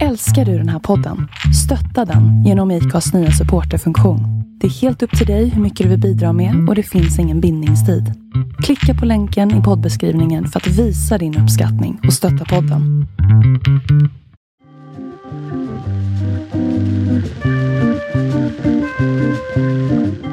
[0.00, 1.28] Älskar du den här podden?
[1.64, 4.20] Stötta den genom IKAs nya supporterfunktion.
[4.60, 7.18] Det är helt upp till dig hur mycket du vill bidra med och det finns
[7.18, 8.12] ingen bindningstid.
[8.62, 13.06] Klicka på länken i poddbeskrivningen för att visa din uppskattning och stötta podden.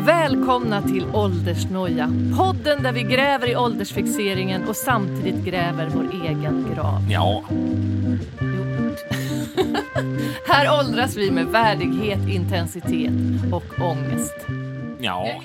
[0.05, 2.12] Välkomna till Åldersnoja.
[2.38, 7.12] Podden där vi gräver i åldersfixeringen och samtidigt gräver vår egen grav.
[7.12, 7.44] Ja.
[10.48, 13.12] Här åldras vi med värdighet, intensitet
[13.54, 14.35] och ångest.
[14.99, 15.41] ja.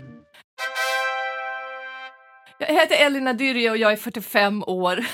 [2.58, 5.04] Jag heter Elina Dyrje och jag är 45 år.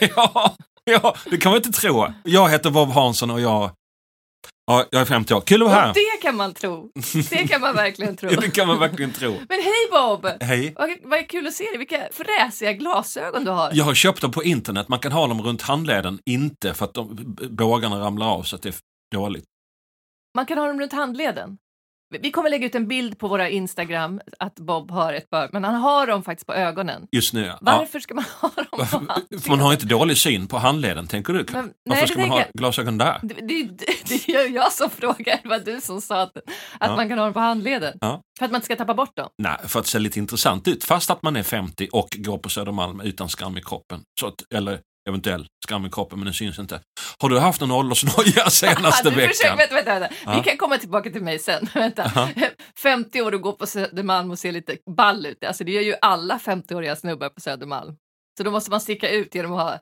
[0.16, 2.06] ja, ja, det kan man inte tro.
[2.24, 3.70] Jag heter Bob Hansson och jag,
[4.66, 5.40] ja, jag är 50 år.
[5.40, 5.88] Kul att vara här.
[5.88, 6.90] Och det kan man tro.
[7.30, 8.28] Det kan man verkligen tro.
[8.40, 9.30] Det kan man verkligen tro.
[9.30, 10.26] Men hej Bob!
[10.40, 10.74] Hej.
[10.76, 11.78] Vad, vad kul att se dig.
[11.78, 13.70] Vilka fräsiga glasögon du har.
[13.72, 14.88] Jag har köpt dem på internet.
[14.88, 16.18] Man kan ha dem runt handleden.
[16.26, 18.74] Inte för att de, bågarna ramlar av så att det är
[19.14, 19.44] dåligt.
[20.36, 21.58] Man kan ha dem runt handleden.
[22.22, 25.64] Vi kommer lägga ut en bild på våra Instagram att Bob har ett bör, men
[25.64, 27.06] han har dem faktiskt på ögonen.
[27.12, 27.44] Just nu.
[27.46, 27.58] Ja.
[27.60, 29.40] Varför ska man ha dem på handleden?
[29.40, 31.46] För man har inte dålig syn på handleden, tänker du?
[31.52, 32.48] Men- nej, Varför det ska man ha jag.
[32.54, 33.20] glasögon där?
[33.22, 33.68] Det, det,
[34.08, 36.42] det är jag som frågar, det var du som sa att, att
[36.80, 36.96] Ja.
[36.96, 37.98] man kan ha dem på handleden.
[38.00, 38.22] Ja.
[38.38, 39.28] För att man inte ska tappa bort dem.
[39.38, 40.84] Nej, för att se lite intressant ut.
[40.84, 44.00] Fast att man är 50 och går på Södermalm utan skam i kroppen.
[44.20, 46.80] Så att, eller eventuell skam i kroppen, men den syns inte.
[47.18, 49.58] Har du haft någon åldersnoja senaste du försöker, veckan?
[49.58, 50.14] vänta, vänta, vänta.
[50.24, 50.36] Ja.
[50.36, 51.68] Vi kan komma tillbaka till mig sen.
[51.74, 52.12] vänta.
[52.14, 52.28] Ja.
[52.82, 55.44] 50 år och gå på Södermalm och se lite ball ut.
[55.44, 57.96] Alltså det gör ju alla 50-åriga snubbar på Södermalm.
[58.38, 59.78] Så då måste man sticka ut genom att ha...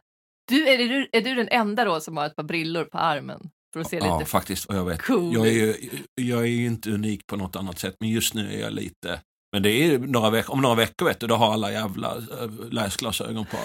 [0.48, 3.40] Du, är, du, är du den enda då som har ett par brillor på armen?
[3.72, 4.30] För att se Ja, lite...
[4.30, 4.64] faktiskt.
[4.64, 5.02] Och jag vet.
[5.02, 5.74] cool Jag är, ju,
[6.14, 9.20] jag är ju inte unik på något annat sätt, men just nu är jag lite...
[9.52, 12.50] Men det är några veckor, om några veckor vet du, då har alla jävla äh,
[12.70, 13.56] läsglasögon på,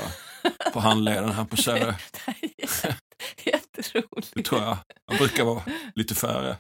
[0.73, 1.56] på handleden här på
[2.58, 2.95] jätte-
[3.45, 4.31] Jätteroligt.
[4.36, 4.78] Det tror jag.
[5.12, 5.62] Jag brukar vara
[5.95, 6.58] lite före.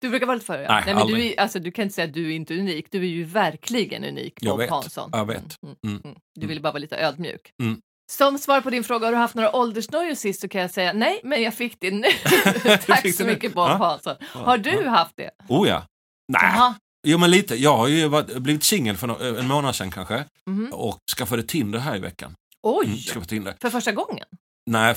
[0.00, 0.62] Du brukar vara lite före.
[0.62, 0.68] ja.
[0.72, 1.32] Nej, Nej, men du, aldrig.
[1.32, 2.86] är, alltså, du kan inte säga att du är inte unik.
[2.90, 5.10] Du är ju verkligen unik, Jag Bob vet, Hansson.
[5.12, 5.62] jag vet.
[5.62, 6.00] Mm, Mm.
[6.04, 6.16] mm.
[6.40, 7.50] Du ville bara vara lite ödmjuk.
[7.62, 7.80] Mm.
[8.12, 10.92] Som svar på din fråga, har du haft några åldersnojor sist så kan jag säga
[10.92, 12.08] nej, men jag fick det nu.
[12.86, 13.76] Tack så mycket Bob Ja.
[13.76, 14.16] Hansson.
[14.32, 15.30] Har du haft det?
[15.48, 15.86] Oh ja.
[16.32, 16.72] Nej,
[17.06, 17.54] jo men lite.
[17.56, 20.70] Jag har ju varit, blivit singel för en månad sedan kanske Mhm.
[20.72, 22.34] och skaffade Tinder här i veckan.
[22.66, 23.56] Oj, Mm, skaffade Tinder.
[23.60, 24.26] för första gången?
[24.70, 24.94] Nej,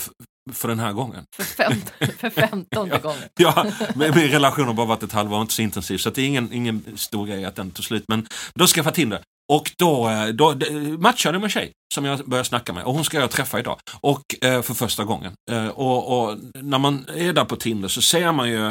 [0.54, 1.24] för den här gången.
[1.36, 1.74] För, fem,
[2.18, 3.24] för femtonde gången?
[3.40, 6.26] Ja, min min relation har bara varit ett halvår inte så intensiv så det är
[6.26, 8.04] ingen, ingen stor grej att den tog slut.
[8.08, 9.22] Men då skaffade jag Tinder
[9.54, 10.56] och då, eh, då
[11.00, 13.60] matchade jag med en tjej som jag började snacka med och hon ska jag träffa
[13.60, 13.80] idag.
[14.02, 15.34] Och eh, för första gången.
[15.52, 18.68] Eh, och, och när man är där på Tinder så ser man ju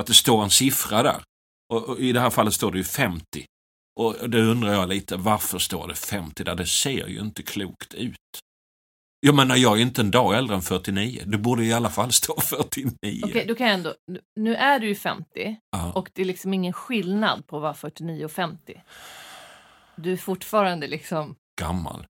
[0.00, 1.22] att det står en siffra där.
[1.72, 3.44] Och, och i det här fallet står det ju 50.
[3.98, 6.54] Och då undrar jag lite, varför står det 50 där?
[6.54, 8.16] Det ser ju inte klokt ut.
[9.20, 11.22] Jag menar, jag är inte en dag äldre än 49.
[11.26, 13.20] Det borde i alla fall stå 49.
[13.24, 13.94] Okej, då kan jag ändå...
[14.40, 15.92] nu- är du ju 50 Ja.
[15.92, 18.82] och det är liksom ingen skillnad på att vara 49 och 50.
[19.96, 21.36] Du är fortfarande liksom...
[21.60, 22.06] Gammal.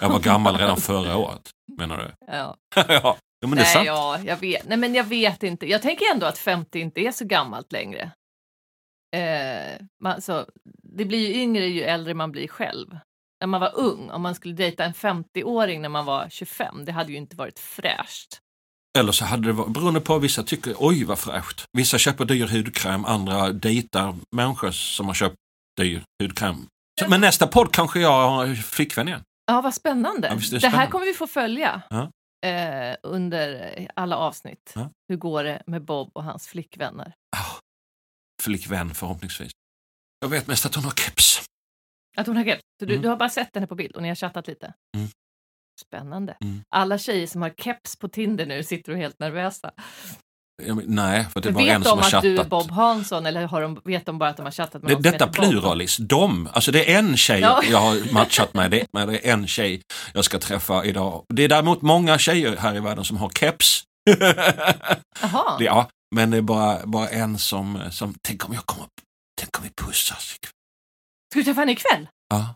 [0.00, 2.26] Jag var gammal redan förra året, menar du?
[2.32, 2.56] Ja.
[2.88, 3.86] ja, men det är Nej, sant.
[3.86, 4.68] ja, jag vet.
[4.68, 5.66] Nej, men jag vet inte.
[5.66, 8.10] Jag tänker ändå att 50 inte är så gammalt längre.
[9.16, 10.46] Eh, man, så,
[10.98, 12.98] det blir ju yngre ju äldre man blir själv.
[13.40, 16.92] När man var ung, om man skulle dejta en 50-åring när man var 25, det
[16.92, 18.38] hade ju inte varit fräscht.
[18.98, 21.64] Eller så hade det varit, beroende på, vissa tycker oj vad fräscht.
[21.72, 25.36] Vissa köper dyr hudkräm, andra dejtar människor som har köpt
[25.76, 26.66] dyr hudkräm.
[27.00, 29.22] Så, men nästa podd kanske jag har flickvän igen.
[29.46, 30.28] Ja, vad spännande.
[30.28, 30.92] Ja, visst är det det här spännande.
[30.92, 32.10] kommer vi få följa Ja.
[32.48, 34.72] eh, under alla avsnitt.
[34.74, 34.90] Ja.
[35.08, 37.12] Hur går det med Bob och hans flickvänner?
[38.42, 39.52] Flickvän förhoppningsvis.
[40.20, 41.42] Jag vet mest att hon har keps.
[42.16, 42.62] Att hon har keps.
[42.80, 43.02] Så du, Mm.
[43.02, 44.72] du har bara sett henne på bild och ni har chattat lite?
[44.96, 45.08] Mm.
[45.86, 46.36] Spännande.
[46.40, 46.62] Mm.
[46.70, 49.70] Alla tjejer som har keps på Tinder nu sitter och är helt nervösa.
[50.62, 52.50] Men, nej, för det Men var vet en som de har att du är chattat.
[52.50, 55.02] Bob Hansson eller har de, vet de bara att de har chattat med Det, någon
[55.02, 57.62] detta pluralis, de, alltså det är en tjej Ja.
[57.70, 59.82] jag har matchat med, det, men det är en tjej
[60.14, 61.24] jag ska träffa idag.
[61.28, 63.84] Det är däremot många tjejer här i världen som har keps.
[65.22, 65.56] Jaha.
[65.60, 68.86] ja, men det är bara, bara en som, som, tänk om jag kommer,
[69.38, 70.34] tänk om vi pussas.
[70.34, 70.52] ikväll.
[71.32, 72.08] Ska du träffa henne ikväll?
[72.30, 72.54] Ja,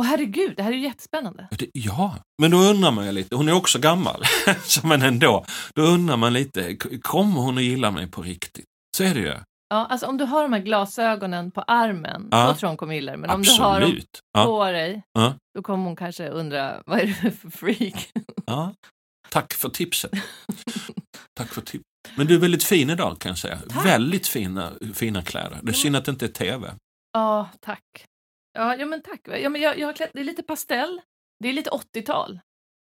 [0.00, 1.48] Åh herregud, det här är ju jättespännande.
[1.50, 4.24] det, ja, men då undrar man ju lite, hon är också gammal,
[4.84, 5.44] men ändå,
[5.74, 8.64] då undrar man lite, kommer hon att gilla mig på riktigt?
[8.96, 9.34] Så är det ju.
[9.68, 12.46] Ja, alltså om du har de här glasögonen på armen, Ja.
[12.46, 13.18] då tror hon kommer gilla det.
[13.18, 14.20] Men om du har dem Absolut.
[14.32, 15.34] Ja, på dig, Ja.
[15.54, 18.08] då kommer hon kanske undra, vad är du för freak?
[18.46, 18.74] ja.
[19.28, 20.10] Tack för tipset.
[21.34, 21.84] Tack för tips.
[22.16, 23.58] Men du är väldigt fin idag kan jag säga.
[23.68, 23.86] Tack.
[23.86, 25.58] Väldigt fina, fina kläder.
[25.62, 26.74] Det är synd att det inte är tv.
[27.12, 27.84] Ja, tack.
[28.52, 29.20] Ja, ja men tack.
[29.24, 31.00] Ja, men jag, jag har klätt, det är lite pastell,
[31.40, 32.40] det är lite 80-tal.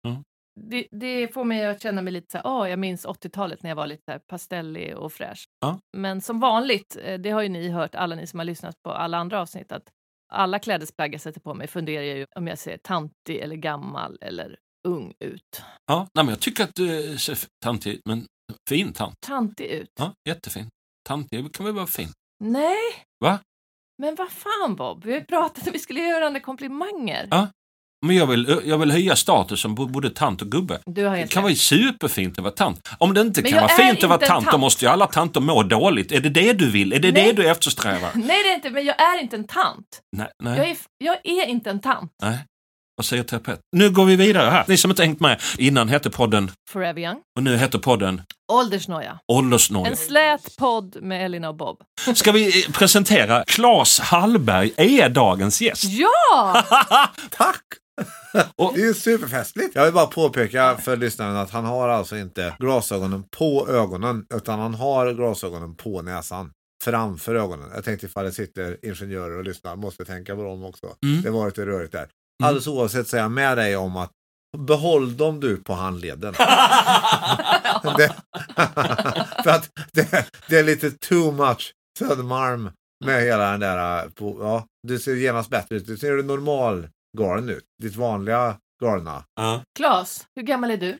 [0.08, 0.22] Mm.
[0.60, 3.70] det, det får mig att känna mig lite så här, åh, jag minns 80-talet när
[3.70, 5.44] jag var lite pastellig och fräsch.
[5.60, 5.78] Ja.
[5.96, 8.90] Men som vanligt, eh, det har ju ni hört, alla ni som har lyssnat på
[8.92, 9.90] alla andra avsnitt, att
[10.32, 14.18] alla klädesplagg jag sätter på mig funderar jag ju om jag ser tantig eller gammal
[14.20, 14.58] eller
[14.88, 15.62] ung ut.
[15.86, 18.26] Ja, nej, men jag tycker att du ser tantig ut, men
[18.68, 19.14] fin tant.
[19.26, 19.90] Tantig ut?
[19.98, 20.68] Ja, jättefin.
[21.08, 22.08] Tantig kan väl vara fin?
[22.44, 22.76] Nej.
[23.24, 23.38] Va?
[24.02, 27.28] Men vad fan Bob, vi har pratat om att vi skulle göra andra komplimanger.
[27.30, 27.48] Ja.
[28.06, 30.80] Men jag vill, jag vill höja statusen på både tant och gubbe.
[30.86, 32.88] Du har Det kan vara superfint att vara tant.
[32.98, 34.60] Om det inte Men kan vara fint att vara en tant, då tant.
[34.60, 36.12] måste ju alla tanter må dåligt.
[36.12, 36.92] Är det det du vill?
[36.92, 37.26] Är det Nej.
[37.26, 38.10] det du eftersträvar?
[38.14, 40.00] Nej, det är inte, men jag är inte en tant.
[40.16, 40.58] Nej, nej.
[40.58, 42.12] Jag är, jag är inte en tant.
[42.22, 42.38] nej.
[42.96, 43.60] Vad säger terapeut?
[43.76, 44.64] Nu går vi vidare här.
[44.68, 45.40] Ni som inte hängt med.
[45.58, 47.20] Innan hette podden, Forever Young.
[47.36, 48.22] och nu heter podden
[48.52, 49.18] Åldersnoja.
[49.32, 49.90] Åldersnoja.
[49.90, 51.76] En slät podd med Elina och Bob.
[52.14, 55.84] Ska vi eh, presentera Claes Hallberg är dagens gäst.
[55.84, 56.64] Ja!
[57.30, 57.62] Tack!
[58.56, 59.74] Och- Det är superfestligt.
[59.74, 64.58] Jag vill bara påpeka för lyssnaren att han har alltså inte glasögonen på ögonen utan
[64.60, 66.50] han har glasögonen på näsan.
[66.84, 67.70] Framför ögonen.
[67.74, 70.86] Jag tänkte ifall det sitter ingenjörer och lyssnar, måste tänka på dem också.
[71.04, 71.22] Mm.
[71.22, 72.06] Det var lite rörigt där.
[72.42, 74.10] Alldeles oavsett så är jag med dig om att
[74.58, 76.32] behåll dem du på handleden.
[77.96, 78.14] det,
[79.44, 82.70] för att det, det är lite too much Södermalm
[83.04, 85.86] med hela den där, på, ja, du ser genast bättre ut.
[85.86, 86.88] Du ser normal
[87.18, 87.64] galen ut.
[87.82, 89.24] Ditt vanliga galna.
[89.36, 89.62] Ja.
[89.76, 90.98] Klas, hur gammal är du?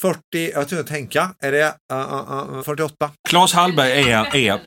[0.00, 0.20] 40,
[0.54, 3.10] jag tror jag tänka, är det uh, uh, uh, 48?
[3.28, 4.60] Claes Hallberg är, är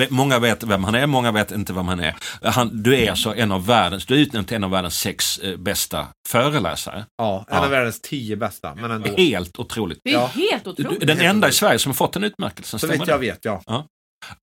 [0.00, 2.14] eh, många vet vem han är, många vet inte vem han är.
[2.42, 5.38] Han, du är alltså en av världens, du är utnämnd till en av världens sex
[5.38, 7.04] eh, bästa föreläsare.
[7.18, 7.64] Ja, en Ja.
[7.64, 9.16] av världens tio bästa, men ändå.
[9.16, 9.98] Helt otroligt.
[10.04, 10.26] Det är Ja.
[10.34, 11.02] helt Du otroligt.
[11.02, 13.62] är den enda i Sverige som har fått den utmärkelsen, Så vitt jag vet, ja.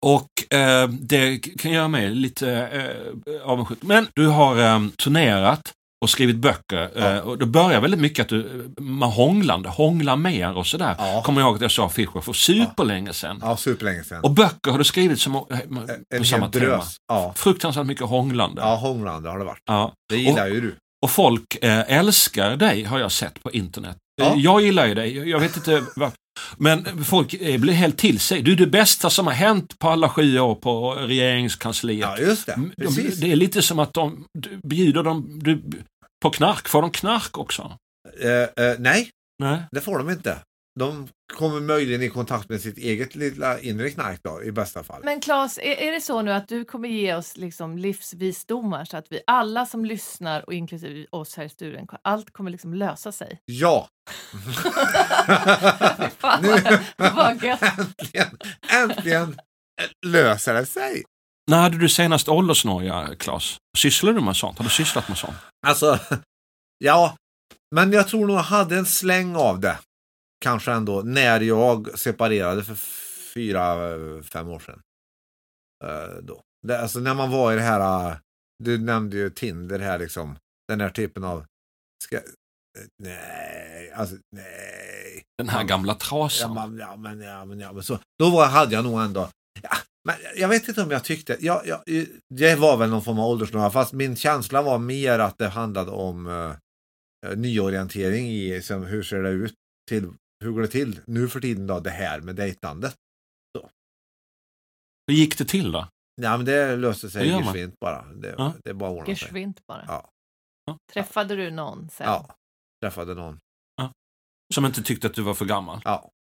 [0.06, 3.80] Och eh, det kan göra mig lite eh, avundsjuk.
[3.81, 5.62] Men du har eh, turnerat
[6.01, 6.89] och skrivit böcker.
[6.95, 7.21] Eh, Ja.
[7.21, 10.95] och det börjar väldigt mycket att du, med hånglande, hångla mer och sådär.
[10.97, 11.21] Ja.
[11.25, 13.39] Kommer jag ihåg att jag sa Fischer för superlänge sedan.
[13.42, 14.24] Ja, superlänge sedan.
[14.24, 15.56] Och böcker har du skrivit som, eh, på
[16.15, 16.83] en samma tema.
[17.07, 17.33] Ja.
[17.36, 18.62] Fruktansvärt mycket hånglande.
[18.62, 19.62] ja, hånglande har det varit.
[19.65, 19.94] Ja.
[20.09, 20.75] Det gillar ju du.
[21.03, 23.97] Och folk eh, älskar dig har jag sett på internet.
[24.15, 24.25] Ja.
[24.25, 25.83] Eh, Jag gillar ju dig, jag- vet inte.
[26.58, 28.42] Men folk eh, blir helt till sig.
[28.42, 32.00] Du är det bästa som har hänt på alla sju år på regeringskansliet.
[32.02, 32.52] Ja, just det.
[32.54, 33.20] Mm, De, Precis.
[33.20, 35.64] det är lite som att de du, bjuder dem du,
[36.22, 36.68] på knark.
[36.68, 37.78] Får de knark också?
[38.22, 39.10] Eh, eh, nej,
[39.44, 39.60] Nej.
[39.72, 40.38] det får de inte.
[40.80, 45.01] De kommer möjligen i kontakt med sitt eget lilla inre knark då, i bästa fall.
[45.04, 48.98] Men Klas, är, är det så nu att du kommer ge oss liksom livsvisdomar så
[48.98, 53.12] att vi alla som lyssnar och inklusive oss här i studion, allt kommer liksom lösa
[53.12, 53.39] sig?
[53.45, 53.88] Ja,
[56.18, 57.62] Fan, Nu- vad gött.
[57.62, 58.38] äntligen,
[58.71, 59.38] äntligen
[60.06, 61.04] löser det sig.
[61.51, 63.57] När hade du senast åldersnoja, Claes?
[63.78, 64.57] Sysslar du med sånt?
[64.57, 65.36] Har du sysslat med sånt?
[65.68, 66.00] Alltså,
[66.78, 67.16] ja,
[67.75, 69.78] men jag tror nog jag hade en släng av det.
[70.45, 72.75] Kanske ändå, när jag separerade för
[73.33, 73.75] fyra,
[74.24, 74.81] fem år sedan.
[75.86, 76.42] Eh, då.
[76.68, 78.18] Det, alltså när man var i det här, eh,
[78.63, 80.38] du nämnde ju Tinder här liksom,
[80.68, 81.45] den här typen av,
[82.03, 82.24] ska, eh,
[83.03, 85.24] nej, alltså nej.
[85.38, 86.53] Den här gamla Ja, trasan.
[86.53, 88.00] men, ja, men, ja, men, ja, men så.
[88.19, 89.30] Då var, hade jag nog ändå,
[89.62, 89.77] ja,
[90.07, 91.83] men jag vet inte om jag tyckte, ja, ja,
[92.30, 95.92] det var väl någon form av åldersnöja, fast min känsla var mer att det handlade
[95.92, 96.56] om uh,
[97.36, 99.53] nyorientering i som, hur ser det ut,
[99.89, 100.12] till,
[100.44, 102.96] hur går det till nu för tiden då, det här med dejtandet.
[105.07, 105.88] Hur gick det till då?
[106.21, 108.06] Ja, men det löste Det sig geschwint bara.
[108.14, 108.54] Det, Ja.
[108.64, 109.54] det bara ordnade sig.
[109.68, 109.86] Bara.
[109.88, 110.09] Ja.
[110.66, 110.78] Ja.
[110.94, 112.07] Träffade du någon sen?
[112.07, 112.36] Ja,
[112.81, 113.40] träffade någon.
[114.54, 115.81] Som inte tyckte att du var för gammal?
[115.83, 116.12] Ja,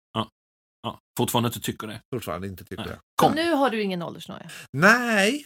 [0.83, 0.99] Ja.
[1.19, 2.01] Fortfarande inte tycker det?
[2.15, 2.95] fortfarande inte tycker Nej.
[2.95, 3.33] Så Kom.
[3.35, 4.51] nu har du ingen åldersnoja?
[4.73, 5.45] Nej.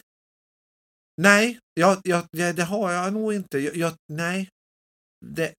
[1.21, 3.59] Nej, jag, jag, det, det har jag nog inte.
[3.59, 4.49] Jag, jag, nej.
[5.25, 5.53] Det,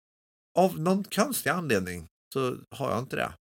[0.58, 3.32] av någon konstig anledning så har jag inte det.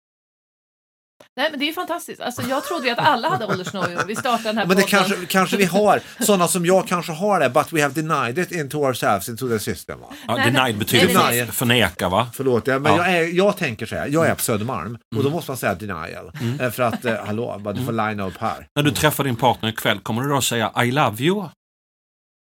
[1.38, 2.22] Nej, men det är ju fantastiskt.
[2.22, 4.04] Alltså, jag trodde ju att alla hade åldersnojor.
[4.08, 5.00] Vi startade den här Men det podden.
[5.06, 8.52] kanske, kanske vi har, sådana som jag kanske har det, but we have denied it
[8.52, 10.00] into ourselves, into the system.
[10.00, 10.08] Va?
[10.28, 11.46] Ja, Nej, denied betyder nej, nej.
[11.46, 12.30] för- förneka va?
[12.34, 12.98] Förlåt, men Ja.
[12.98, 15.32] jag, är, jag tänker så här, jag är på Södermalm och då Mm.
[15.32, 16.32] måste man säga denial.
[16.42, 16.60] Mm.
[16.60, 18.68] Eh, För att, eh, hallå, bara, du får line up här.
[18.76, 21.50] När du träffar din partner ikväll, kommer du då säga I love you?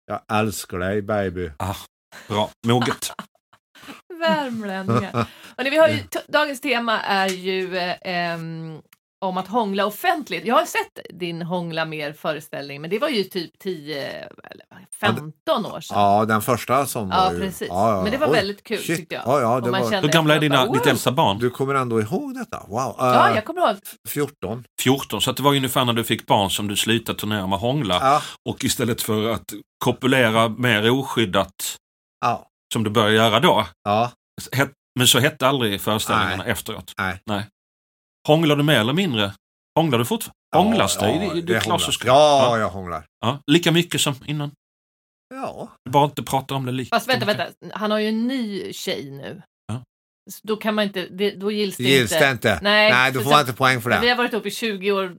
[0.05, 1.51] Jag älskar dig baby.
[2.27, 3.11] Bra, moget.
[4.29, 5.25] Värmlänningar.
[5.71, 8.37] Vi har ju, dagens tema är ju eh,
[9.21, 10.45] om att hångla offentligt.
[10.45, 14.07] Jag har sett din Hångla mer föreställning, men det var ju typ 10,
[14.43, 14.65] eller
[14.99, 15.99] 15 år sedan.
[15.99, 17.39] Ja, den första som Ja, var ju...
[17.39, 17.67] precis.
[17.69, 18.97] Ja, ja, Men det var oj, väldigt kul shit.
[18.97, 19.23] tyckte jag.
[19.25, 19.91] Ja, ja, Och det man var...
[19.91, 20.87] kände Hur gamla är dina, bara, ditt wow.
[20.87, 21.39] äldsta barn?
[21.39, 22.63] Du kommer ändå ihåg detta?
[22.67, 22.95] Wow.
[22.97, 23.77] Ja, Eh, jag kommer ihåg.
[24.07, 24.63] 14.
[24.81, 27.59] 14, så att det var ungefär när du fick barn som du slutade turnera med
[27.59, 27.97] hångla.
[28.01, 29.53] Ja, Och istället för att
[29.83, 31.75] kopulera mer oskyddat
[32.21, 34.11] ja, som du började göra då, ja.
[34.51, 36.93] het- Men så hette aldrig föreställningarna efteråt.
[37.25, 37.47] Nej.
[38.27, 39.33] Hånglar du mer eller mindre?
[39.79, 40.33] Hånglar du fortfarande?
[40.55, 41.11] Hånglas det?
[41.11, 41.63] Ja, i- i det hånglas.
[41.65, 42.07] klassiska?
[42.07, 43.05] Ja, jag hånglar.
[43.19, 43.39] ja.
[43.51, 44.51] Lika mycket som innan?
[45.35, 45.69] Ja.
[45.89, 47.39] Bara inte prata om det lika Fast vänta, mycket.
[47.61, 47.77] vänta.
[47.77, 49.41] Han har ju en ny tjej nu.
[49.67, 49.83] Ja.
[50.31, 52.25] Så Då kan man inte, det, då gills det Gills inte.
[52.25, 52.59] det inte?
[52.61, 54.09] Nej, Nej, då får så- man inte poäng för Vi det.
[54.11, 55.15] har varit uppe i 20 år.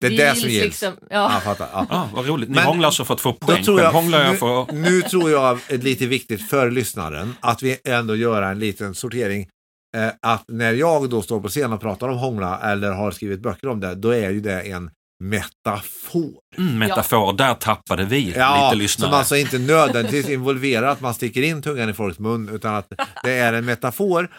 [0.00, 0.64] Det, Det är det som gills.
[0.64, 1.40] Liksom, Ja, ja.
[1.40, 1.68] fattar.
[1.72, 1.86] Ja.
[1.90, 2.48] Ja, vad roligt.
[2.48, 3.64] Ni Men- hånglar så för att få poäng.
[3.64, 4.72] tror jag, hånglar jag nu, för...
[4.72, 9.48] nu tror jag är lite viktigt för lyssnaren att vi ändå gör en liten sortering.
[9.96, 13.40] Eh, att när jag då står på scen och pratar om hångla eller har skrivit
[13.40, 14.90] böcker om det, då är ju det en
[15.24, 16.32] metafor.
[16.58, 19.14] Mm, metafor, där tappade vi Ja, lite som lyssnare.
[19.16, 22.92] alltså inte nödvändigtvis involverar att man sticker in tungan i folks mun utan att
[23.22, 24.30] det är en metafor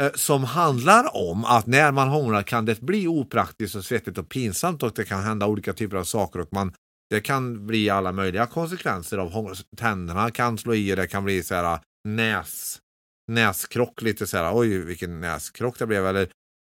[0.00, 4.28] eh, som handlar om att när man hånglar kan det bli opraktiskt och svettigt och
[4.28, 6.72] pinsamt och det kan hända olika typer av saker och man
[7.10, 9.54] det kan bli alla möjliga konsekvenser av hångel.
[9.76, 12.78] Tänderna kan slå i och det kan bli så här näs,
[13.32, 16.28] näskrock, lite så här oj vilken näskrock det blev eller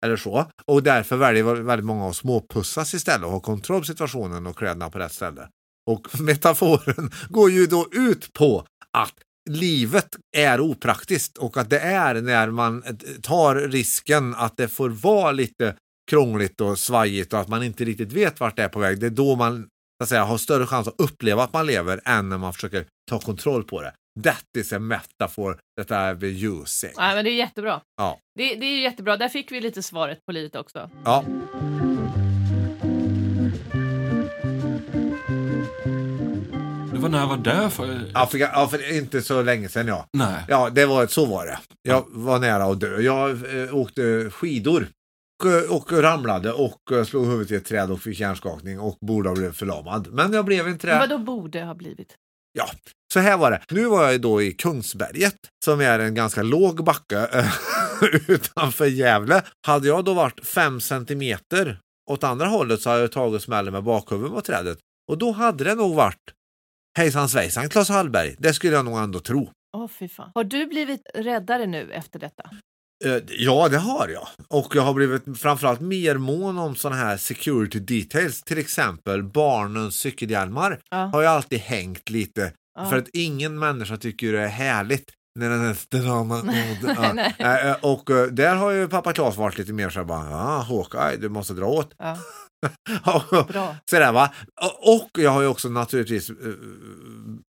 [0.04, 0.46] eller så.
[0.66, 4.90] Och därför väljer väldigt många att småpussas istället och ha kontroll på situationen och kläderna
[4.90, 5.48] på rätt ställe.
[5.92, 8.66] Och metaforen går ju då ut på
[8.98, 9.14] att
[9.50, 10.08] livet
[10.38, 12.84] är opraktiskt och att det är när man
[13.22, 15.76] tar risken att det får vara lite
[16.12, 19.00] krångligt och svajigt och att man inte riktigt vet vart det är på väg.
[19.00, 19.68] Det är då man
[19.98, 22.86] så att säga, har större chans att uppleva att man lever än när man försöker
[23.10, 23.94] ta kontroll på det.
[24.24, 26.92] That is a metaphor that I've been using.
[26.98, 27.82] Nej, men det är jättebra.
[27.98, 28.20] Ja.
[28.36, 29.18] Det, det är jättebra.
[29.18, 30.90] Där fick vi lite svaret på livet också.
[31.06, 31.24] Ja.
[36.94, 38.12] Det var när jag var där för...
[38.14, 40.08] Afrika, ja, för inte så länge sedan ja.
[40.14, 40.44] Nej.
[40.48, 41.60] Ja, det var, så var det.
[41.82, 43.00] Jag var nära att dö.
[43.02, 43.30] Jag
[43.62, 44.88] eh, åkte skidor
[45.70, 49.30] och, och ramlade och eh, slog huvudet i ett träd och fick hjärnskakning och borde
[49.30, 50.08] ha blivit förlamad.
[50.12, 51.00] Men jag blev inte Men det.
[51.00, 52.16] vad då borde ha blivit?
[52.54, 52.66] Ja,
[53.14, 53.62] så här var det.
[53.72, 57.54] Nu var jag då i Kungsberget som är en ganska låg backe eh,
[58.28, 59.42] utanför Gävle.
[59.68, 61.80] Hade jag då varit fem centimeter
[62.12, 64.78] åt andra hållet så hade jag tagit smällen med bakhuvudet mot trädet.
[65.12, 66.22] Och då hade det nog varit
[66.98, 68.36] hejsan svejsan Claes Hallberg.
[68.40, 69.50] Det skulle jag nog ändå tro.
[69.78, 70.32] Åh, fy fan.
[70.36, 72.44] Har du blivit räddare nu efter detta?
[73.06, 74.28] Eh, Ja, det har jag.
[74.50, 78.42] Och jag har blivit framförallt mer mån om sådana här security details.
[78.44, 80.98] Till exempel barnens cykelhjälmar Ja.
[81.14, 82.52] har ju alltid hängt lite.
[82.80, 82.86] Ja.
[82.90, 85.06] För att ingen människa tycker det är härligt
[85.40, 85.74] när den är
[87.14, 87.62] Nej, nej.
[87.66, 87.78] ja.
[87.82, 91.30] Och eh, där har ju pappa Claes varit lite mer så här bara, Håkan, du
[91.30, 91.94] måste dra åt.
[91.98, 92.18] Ja.
[93.90, 94.34] Sådär va.
[94.82, 96.36] Och- jag har ju också naturligtvis eh,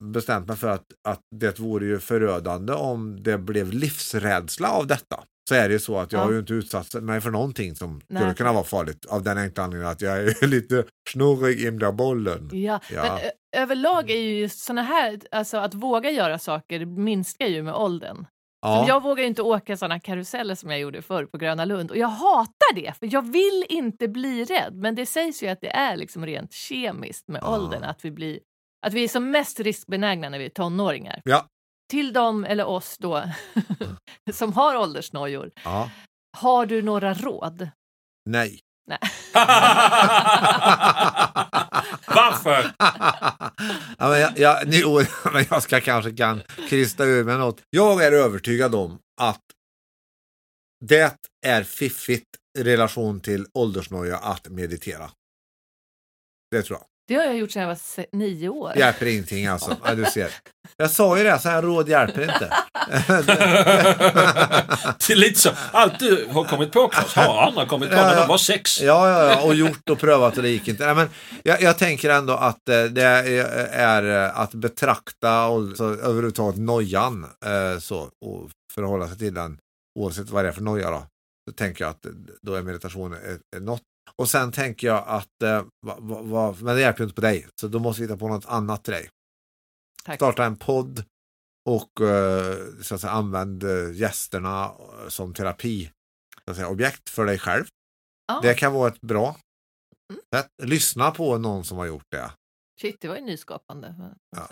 [0.05, 5.21] bestämt mig för att, att det vore ju förödande om det blev livsrädsla av detta.
[5.49, 6.25] Så är det ju så att jag Ja.
[6.25, 8.23] har ju inte utsatt mig för någonting som Nej.
[8.23, 11.97] skulle kunna vara farligt av den enkla anledningen att jag är lite snurrig i den
[11.97, 12.49] bollen.
[12.53, 12.81] Ja.
[12.95, 13.03] Ja.
[13.03, 17.75] Men ö- överlag är ju såna här, alltså att våga göra saker minskar ju med
[17.75, 18.27] åldern.
[18.63, 18.85] Ja.
[18.89, 21.97] Jag vågar ju inte åka såna karuseller som jag gjorde förr på Gröna Lund och
[21.97, 24.75] jag hatar det för jag vill inte bli rädd.
[24.75, 27.57] Men det sägs ju att det är liksom rent kemiskt med Ja.
[27.59, 28.39] åldern att vi blir
[28.87, 31.21] att vi är som mest riskbenägna när vi är tonåringar.
[31.25, 31.47] Ja.
[31.91, 33.23] Till dem eller oss då
[34.33, 35.91] som har åldersnojor, ja.
[36.39, 37.69] har du några råd?
[38.31, 38.61] Nej.
[38.87, 38.99] Nej.
[42.15, 42.75] Varför?
[43.99, 45.01] ja, men jag, jag, jo,
[45.33, 47.63] men jag ska kanske kan krysta ur med något.
[47.71, 49.43] Jag är övertygad om att
[50.85, 51.17] det
[51.47, 52.29] är fiffigt
[52.59, 55.11] i relation till åldersnoja att meditera.
[56.51, 56.87] Det tror jag.
[57.13, 58.73] Det har jag gjort sedan jag var nio år.
[58.77, 59.77] Hjälper ingenting alltså.
[59.85, 60.31] Ja, du ser.
[60.77, 62.49] Jag sa ju det, så här råd hjälper inte.
[65.07, 65.51] Det är lite så.
[65.73, 68.21] Allt du har kommit på Claes har andra kommit på Ja, när ja.
[68.21, 68.81] de var sex.
[68.81, 70.87] Ja, ja, ja, och gjort och prövat och det gick inte.
[70.87, 71.09] Nej, men
[71.43, 73.03] jag, jag tänker ändå att eh, det
[73.73, 79.59] är, eh, att betrakta och, så, överhuvudtaget nojan eh, så, och förhålla sig till den
[79.99, 81.07] oavsett vad det är för noja då.
[81.49, 82.07] Så tänker jag att
[82.43, 83.17] då är meditation
[83.61, 83.83] något.
[84.17, 87.21] Och sen tänker jag att, eh, va, va, va, men det hjälper ju inte på
[87.21, 89.09] dig, så då måste vi hitta på något annat till dig.
[90.05, 90.17] Tack.
[90.17, 91.05] Starta en podd
[91.71, 95.91] och eh, så att säga, använd eh, gästerna eh, som terapi
[96.45, 97.65] så att säga, objekt för dig själv.
[98.27, 98.41] Ja.
[98.43, 99.37] Det kan vara ett bra
[100.35, 100.49] sätt.
[100.63, 102.31] Lyssna på någon som har gjort det.
[102.81, 103.95] Shit, det var ju nyskapande.
[104.37, 104.49] Ja.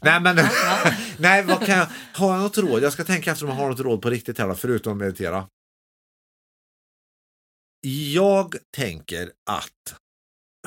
[0.00, 0.36] Nej, men
[1.18, 2.82] nej, vad kan jag, har jag något råd?
[2.82, 5.48] Jag ska tänka efter om jag har något råd på riktigt här då, förutom meditera.
[7.86, 10.00] Jag tänker att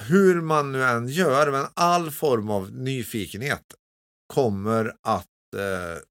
[0.01, 3.73] hur man nu än gör, men all form av nyfikenhet
[4.33, 6.01] kommer att eh,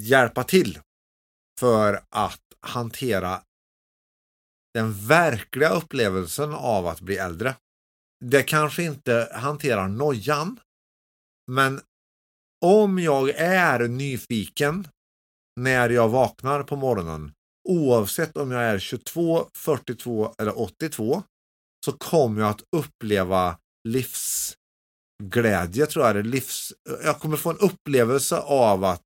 [0.00, 0.80] hjälpa till
[1.60, 3.42] för att hantera
[4.74, 7.56] den verkliga upplevelsen av att bli äldre.
[8.24, 10.60] Det kanske inte hanterar nojan,
[11.52, 11.80] men
[12.64, 14.88] om jag är nyfiken
[15.60, 17.32] när jag vaknar på morgonen,
[17.68, 21.22] oavsett om jag är 22, 42 eller 82,
[21.84, 26.26] så kommer jag att uppleva livsglädje, tror jag.
[26.26, 26.72] Livs...
[27.04, 29.04] Jag kommer få en upplevelse av att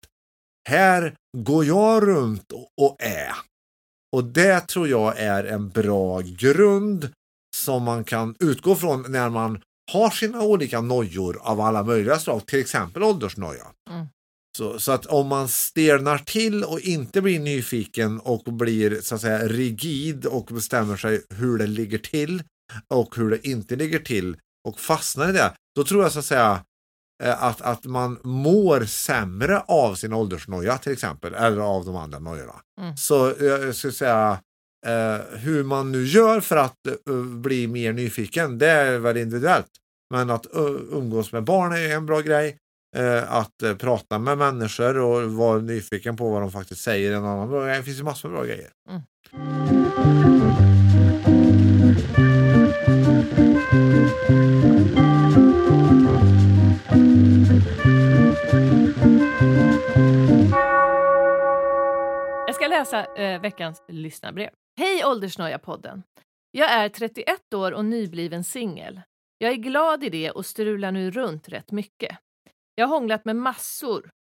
[0.69, 3.33] här går jag runt och är.
[4.17, 7.13] Och det tror jag är en bra grund
[7.57, 12.47] som man kan utgå från när man har sina olika nojor av alla möjliga slag,
[12.47, 13.67] till exempel åldersnoja.
[13.91, 14.07] Mm.
[14.57, 19.21] Så, så att om man stelnar till och inte blir nyfiken och blir så att
[19.21, 22.43] säga rigid och bestämmer sig hur det ligger till
[22.89, 24.37] och hur det inte ligger till
[24.69, 26.65] och fastnar i det, då tror jag så att säga
[27.23, 32.19] eh, att, att man mår sämre av sin åldersnoja till exempel, eller av de andra
[32.19, 32.61] nojorna.
[32.81, 32.97] Mm.
[32.97, 34.39] Så eh, jag skulle säga
[34.87, 39.71] eh, hur man nu gör för att eh, bli mer nyfiken, det är väl individuellt.
[40.15, 42.59] Men att eh, umgås med barn är en bra grej.
[42.97, 47.25] Eh, att eh, prata med människor och vara nyfiken på vad de faktiskt säger en
[47.25, 47.77] annan bra grej.
[47.77, 48.71] Det finns ju massor med bra grejer.
[48.89, 49.03] Mm.
[62.47, 64.51] Jag ska läsa eh, veckans lyssnarbrev.
[64.79, 66.03] Hej Åldersnoja-podden!
[66.51, 69.01] Jag är 31 år och nybliven singel.
[69.39, 72.19] Jag är glad i det och strular nu runt rätt mycket.
[72.79, 74.11] Jag har hånglat med massor,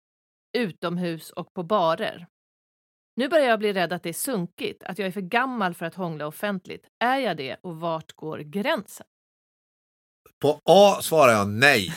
[0.58, 2.26] utomhus och på barer.
[3.16, 5.86] Nu börjar jag bli rädd att det är sunkigt, att jag är för gammal för
[5.86, 6.86] att hångla offentligt.
[7.04, 9.06] Är jag det och vart går gränsen?
[10.42, 11.94] På A svarar jag nej.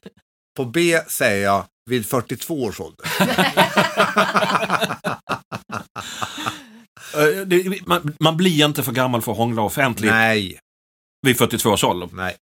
[0.56, 3.06] På B säger jag vid 42 års ålder.
[7.16, 10.58] Eh, man, man blir inte för gammal för att hångla offentligt nej,
[11.26, 12.08] vid 42 års ålder.
[12.12, 12.36] nej.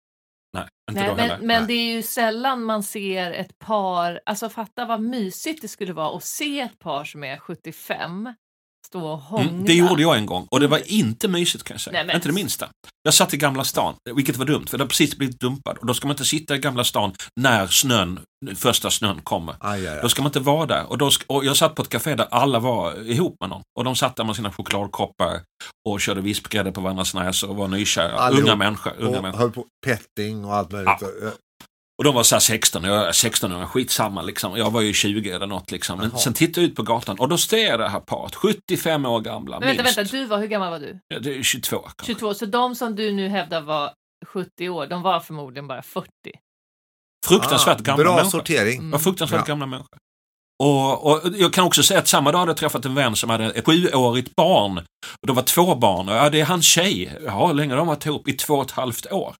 [0.52, 1.38] Nej, inte Nej, då heller.
[1.38, 1.66] men, men Nej.
[1.66, 6.16] det är ju sällan man ser ett par, alltså fatta vad mysigt det skulle vara
[6.16, 8.34] att se ett par som är 75
[8.88, 9.50] stå och hångla.
[9.50, 11.92] Mm, det gjorde jag en gång och det var inte mysigt kan jag säga.
[11.92, 12.68] Nej, men- Inte det minsta.
[13.02, 15.86] Jag satt i Gamla stan, vilket var dumt för det har precis blivit dumpad och
[15.86, 18.20] då ska man inte sitta i Gamla stan när snön,
[18.56, 19.54] första snön kommer.
[19.60, 20.10] Aj, aj, Då aj.
[20.10, 20.84] ska man inte vara där.
[20.90, 23.62] Och, då, och jag satt på ett café där alla var ihop med någon.
[23.78, 25.40] Och de satt där med sina chokladkoppar
[25.88, 28.12] och körde vispgrädde på varandras näsor och var nykära.
[28.18, 28.44] Allihop.
[28.44, 28.92] Unga människor.
[28.98, 29.38] Unga Och människor.
[29.38, 30.92] höll på petting och allt möjligt.
[31.00, 31.30] Ja.
[31.98, 34.56] Och de var så här 16, jag är 16 år, skitsamma liksom.
[34.56, 35.98] Jag var ju 20 eller något liksom.
[35.98, 36.18] Men Jaha.
[36.18, 39.20] sen tittade jag ut på gatan och då ser jag det här paret, 75 år
[39.20, 39.98] gamla Men vänta, minst.
[39.98, 40.98] vänta, du var, hur gammal var du?
[41.08, 42.04] Ja, det är 22 kanske.
[42.06, 43.92] 22, så de som du nu hävdar var
[44.26, 46.08] 70 år, de var förmodligen bara 40.
[47.26, 48.30] Fruktansvärt Ah, gamla Bra människor.
[48.30, 48.78] sortering.
[48.78, 48.90] Mm.
[48.90, 49.44] var fruktansvärt Ja.
[49.46, 49.98] gamla människor.
[50.62, 53.30] Och, och jag kan också säga att samma dag hade jag träffat en vän som
[53.30, 54.78] hade ett sjuårigt barn.
[55.20, 57.12] Och det var två barn och ja, det är hans tjej.
[57.24, 58.28] Ja, hur länge har de varit ihop?
[58.28, 59.34] I två och ett halvt år.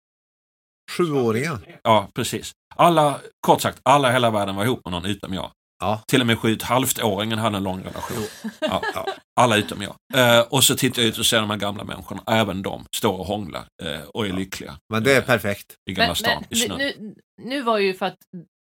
[0.90, 1.58] Sjuåringen.
[1.82, 2.52] Ja, precis.
[2.76, 5.50] Alla, kort sagt, alla i hela världen var ihop med någon utom jag.
[5.80, 6.02] Ja.
[6.08, 8.24] Till och med sju halvt-åringen hade en lång relation.
[8.60, 9.06] Ja, Ja.
[9.40, 9.94] alla utom jag.
[10.14, 13.18] Eh, och så tittar jag ut och ser de här gamla människorna, även de, står
[13.18, 14.78] och hånglar eh, och är lyckliga.
[14.92, 15.74] Men det är perfekt.
[15.90, 16.78] I Gamla stan, i nu, snön.
[16.78, 18.16] nu, nu var ju för att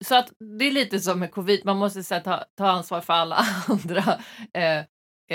[0.05, 3.01] så att det är lite som med covid, man måste så här, ta, ta ansvar
[3.01, 3.37] för alla
[3.68, 4.18] andra.
[4.59, 4.79] Eh,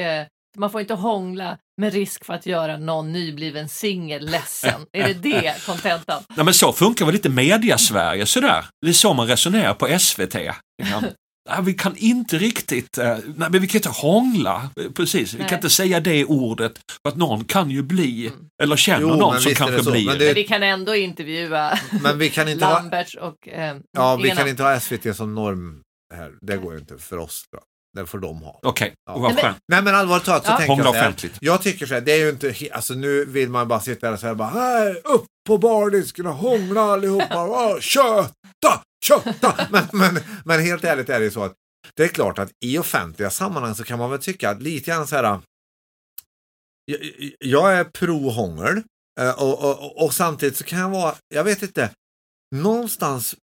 [0.04, 4.82] eh, man får inte hångla med risk för att göra någon nybliven singel ledsen.
[4.98, 6.24] är det det kontentan?
[6.36, 8.66] Nej, men så funkar väl lite media-Sverige sådär.
[8.82, 10.36] Det är så man resonerar på SVT.
[10.36, 11.02] Ja.
[11.50, 14.70] Nej, vi kan inte riktigt, eh, nej, men vi kan inte hångla.
[14.96, 15.48] Precis, vi Nej.
[15.50, 18.40] kan inte säga det ordet för att någon kan ju bli, Mm.
[18.64, 19.92] eller känner Jo, någon som kanske så.
[19.92, 20.06] blir.
[20.06, 23.76] Men det- Men vi kan ändå intervjua Men vi kan inte ha, Lamberts och eh,
[23.98, 25.82] ja, vi ena- kan inte ha SVT som norm
[26.16, 26.32] här.
[26.42, 27.44] Det går ju inte för oss.
[27.52, 27.60] Då.
[27.96, 28.60] Det får de ha.
[28.64, 29.14] Okej, Ja.
[29.14, 29.64] och vad Nej, men- skönt.
[29.68, 30.58] Nej men allvarligt talat så Ja.
[30.58, 31.00] tänker jag så här.
[31.02, 31.38] offentligt.
[31.42, 34.14] Jag tycker så här, det är ju inte, alltså nu vill man bara sitta där
[34.14, 39.68] och säga bara "Här, upp på bardisken och hångla allihopa, köta, köta.
[39.72, 41.54] Men, men, men helt ärligt är det ju så att
[41.96, 45.08] det är klart att i offentliga sammanhang så kan man väl tycka att lite grann
[45.08, 45.40] så här.
[46.86, 47.00] Jag,
[47.40, 48.82] jag är pro hångel
[49.22, 51.90] eh, och, och, och, och samtidigt så kan jag vara, jag vet inte,
[52.56, 53.36] någonstans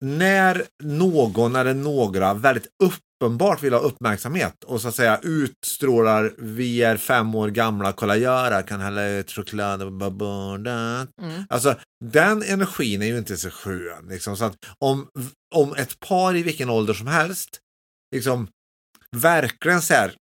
[0.00, 6.82] när någon eller några väldigt uppenbart vill ha uppmärksamhet och så att säga utstrålar vi
[6.82, 11.08] är fem år gamla, kolla göra, kan hälla ut choklad på bordet.
[11.22, 11.44] Mm.
[11.48, 14.08] Alltså den energin är ju inte så skön.
[14.08, 15.08] Liksom, så att om,
[15.54, 17.60] om ett par i vilken ålder som helst
[18.14, 18.48] liksom
[19.16, 20.14] verkligen så här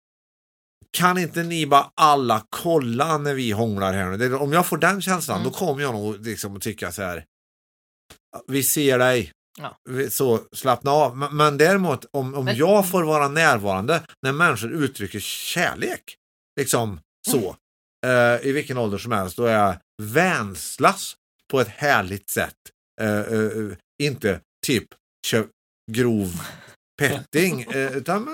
[0.98, 4.18] kan inte ni bara alla kolla när vi hånglar här nu?
[4.18, 5.52] Det, om jag får den känslan Mm.
[5.52, 7.26] då kommer jag nog liksom att tycka så här
[8.48, 9.32] vi ser dig.
[9.62, 9.78] Ja.
[10.10, 11.18] Så slappna av.
[11.18, 16.16] Men, men däremot om, om Men- jag får vara närvarande när människor uttrycker kärlek,
[16.60, 17.00] liksom
[17.32, 17.56] så,
[18.08, 21.16] eh, i vilken ålder som helst, då är jag vänslas
[21.52, 22.56] på ett härligt sätt.
[23.02, 24.88] Eh, eh, eh, inte typ
[25.92, 26.42] grov
[26.98, 28.28] petting, eh, utan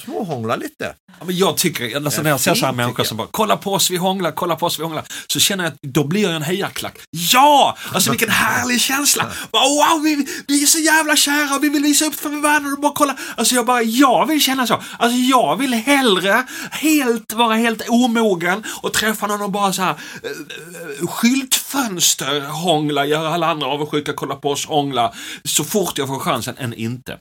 [0.00, 0.94] småhångla lite.
[1.18, 3.72] Ja, men jag tycker, alltså, när jag ser så här människor som bara kolla på
[3.72, 5.04] oss, vi hånglar, kolla på oss, vi hånglar.
[5.26, 6.98] Så känner jag att då blir jag en hejarklack.
[7.10, 7.76] Ja!
[7.92, 9.32] Alltså vilken härlig känsla!
[9.52, 12.80] Wow, vi, vi är så jävla kära och vi vill visa upp för varandra och
[12.80, 13.16] bara kolla.
[13.36, 14.82] Alltså jag bara, jag vill känna så.
[14.98, 19.94] Alltså jag vill hellre helt vara helt omogen och träffa någon och bara så här
[20.22, 26.18] eh, skyltfönster hångla, göra alla andra avundsjuka, kolla på oss hångla så fort jag får
[26.18, 27.18] chansen än inte.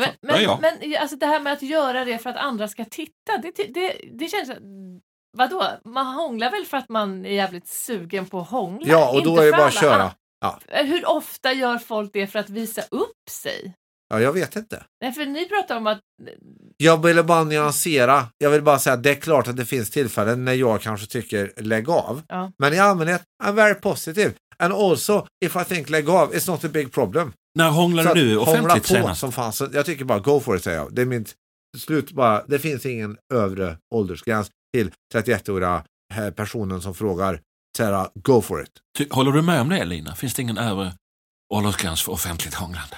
[0.00, 0.58] Men, Ja, ja.
[0.62, 3.74] men, men alltså det här med att göra det för att andra ska titta, det,
[3.74, 4.50] det, det känns...
[5.36, 5.64] Vadå?
[5.84, 8.86] Man hånglar väl för att man är jävligt sugen på att hångla?
[8.88, 10.12] Ja, och då är det bara att köra.
[10.40, 10.58] Ja.
[10.70, 10.82] andra.
[10.82, 13.74] Hur ofta gör folk det för att visa upp sig?
[14.08, 14.84] Ja, jag vet inte.
[15.00, 16.00] Nej, för ni pratar om att...
[16.76, 18.26] Jag ville bara nyansera.
[18.38, 21.06] Jag vill bara säga att det är klart att det finns tillfällen när jag kanske
[21.06, 22.22] tycker lägg av.
[22.28, 22.52] Ja.
[22.58, 24.32] Men i allmänhet, I'm very positive.
[24.58, 27.32] And also, if I think lägg av, it's not a big problem.
[27.54, 29.20] När hånglade du offentligt på senast?
[29.20, 29.52] som fan.
[29.52, 30.94] Så jag tycker bara go for it säger jag.
[30.94, 31.34] Det är mitt
[31.78, 32.44] slut bara.
[32.46, 35.84] Det finns ingen övre åldersgräns till 31-åriga
[36.14, 37.40] eh, personen som frågar.
[37.76, 38.70] Säga go for it.
[38.98, 40.14] Ty- Håller du med om det Lina?
[40.14, 40.92] Finns det ingen övre
[41.54, 42.96] åldersgräns för offentligt hånglande?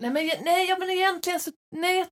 [0.00, 1.50] Nej, men, nej, ja, men egentligen så...
[1.76, 2.06] Nej,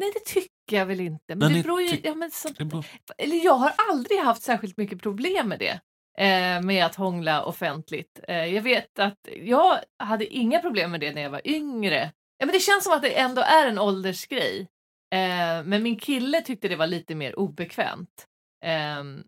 [0.00, 1.22] nej, det tycker jag väl inte.
[1.28, 2.00] Men Men det beror ju...
[2.04, 2.86] Ja, men så, Det beror-
[3.18, 5.80] eller jag har aldrig haft särskilt mycket problem med det.
[6.18, 8.20] Eh, med att hångla offentligt.
[8.28, 12.12] Eh, jag vet att jag hade inga problem med det när jag var yngre.
[12.38, 14.68] Ja, men det känns som att det ändå är en åldersgrej.
[15.14, 18.26] Eh, men min kille tyckte det var lite mer obekvämt.
[18.64, 19.22] Ehm,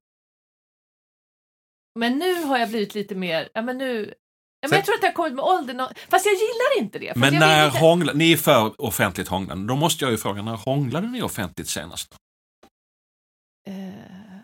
[1.98, 4.14] men nu har jag blivit lite mer, ja men nu,
[4.60, 5.78] ja, men jag tror att det har kommit med åldern.
[6.08, 7.16] Fast jag gillar inte det.
[7.16, 10.56] Men när inte- hångla, ni är för offentligt hånglande, då måste jag ju fråga, när
[10.56, 12.14] hånglade ni offentligt senast?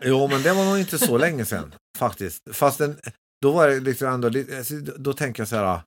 [0.01, 2.43] Eh, Jo, men det var nog inte så länge sedan faktiskt.
[2.51, 2.97] Fast den,
[3.41, 4.27] då var det liksom ändå
[4.57, 5.81] alltså, då- tänker jag så här.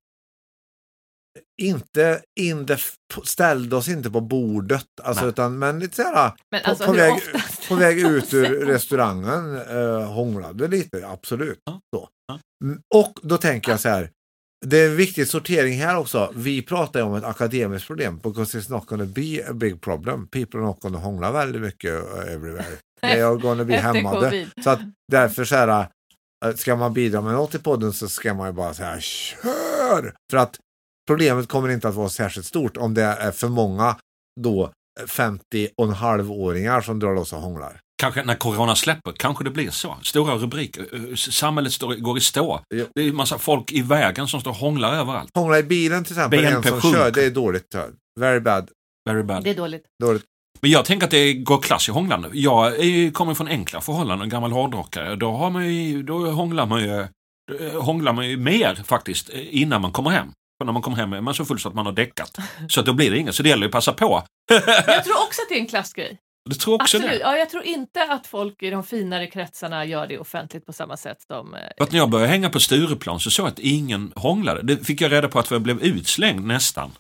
[1.63, 2.77] Inte in the,
[3.25, 5.31] ställde oss inte på bordet, alltså, Nej.
[5.31, 7.21] utan, men lite så här men på, alltså, på, väg,
[7.69, 11.61] på väg ut ur restaurangen eh, hånglade lite, absolut.
[11.65, 12.09] Ja, Så.
[12.27, 12.41] ja.
[12.95, 14.11] Och då tänker jag så här,
[14.67, 16.33] det är en viktig sortering här också.
[16.37, 20.27] Vi pratar ju om ett akademiskt problem, because it's not gonna be a big problem.
[20.29, 22.67] People are not gonna hångla väldigt mycket uh, everywhere.
[23.01, 24.47] They are gonna be hämmade.
[24.65, 24.81] Så att
[25.13, 25.87] därför så här,
[26.47, 30.15] äh, ska man bidra med något i podden så ska man ju bara säga kör!
[30.31, 30.57] För att
[31.07, 33.97] problemet kommer inte att vara särskilt stort om det är för många
[34.41, 34.73] då
[35.07, 37.81] 50 och en halvåringar som drar loss och hånglar.
[38.03, 39.97] Kanske när corona släpper, kanske det blir så.
[40.03, 42.61] Stora rubriker, eh, samhället står, går i stå.
[42.75, 42.87] Jo.
[42.95, 45.31] Det är massa folk i vägen som står och hånglar överallt.
[45.35, 46.99] Hångla i bilen till exempel, en BNP som sjunker.
[46.99, 47.75] kör, det är dåligt.
[48.21, 48.71] Very bad.
[49.11, 49.45] Very bad.
[49.45, 49.85] Det är dåligt.
[50.03, 50.25] dåligt.
[50.61, 52.29] Men jag tänker att det går klass i hånglande.
[52.33, 55.17] Jag är, kommer från enkla förhållanden, en gammal hårdrockare.
[55.17, 57.07] Då, har man ju, då hånglar man ju
[57.81, 60.29] hånglar man ju mer faktiskt eh, innan man kommer hem.
[60.61, 62.37] För när man kommer hem är man så full så att man har däckat.
[62.69, 63.35] Så att då blir det inget.
[63.35, 64.23] Så det gäller ju att passa på.
[64.87, 66.19] Jag tror också att det är en klassgrej.
[66.51, 67.19] Du tror också Absolut.
[67.21, 67.25] det?
[67.25, 70.97] Ja, jag tror inte att folk i de finare kretsarna gör det offentligt på samma
[70.97, 71.55] sätt som...
[71.55, 74.63] eh, att när jag började hänga på Stureplan så såg jag att ingen hånglade.
[74.63, 76.91] Det fick jag reda på att jag blev utslängd nästan.